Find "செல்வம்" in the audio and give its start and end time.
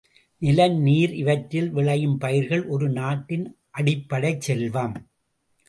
4.41-4.95